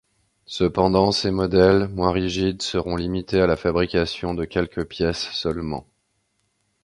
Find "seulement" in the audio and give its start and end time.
5.31-5.85